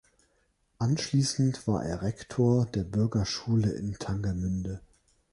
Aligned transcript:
Anschließend 0.79 1.67
war 1.67 1.85
er 1.85 2.01
Rektor 2.01 2.65
der 2.65 2.83
Bürgerschule 2.85 3.69
in 3.71 3.93
Tangermünde. 3.99 4.81